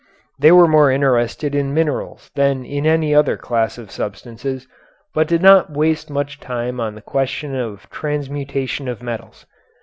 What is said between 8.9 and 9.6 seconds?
metals.